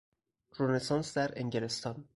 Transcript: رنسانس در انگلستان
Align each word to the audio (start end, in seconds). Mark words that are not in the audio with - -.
رنسانس 0.59 1.13
در 1.17 1.33
انگلستان 1.35 2.05